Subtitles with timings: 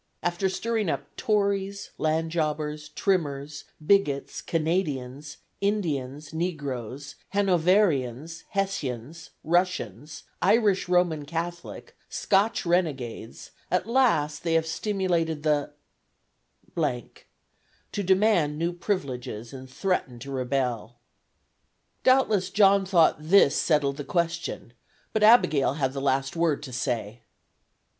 [0.23, 10.89] After stirring up Tories, land jobbers, trimmers, bigots, Canadians, Indians, negroes, Hanoverians, Hessians, Russians, Irish
[10.89, 15.71] Roman Catholic, Scotch renegades, at last they have stimulated the
[16.75, 20.95] to demand new privileges and threaten to rebel."
[22.03, 24.73] Doubtless John thought this settled the question;
[25.13, 27.21] but Abigail had the last word to say.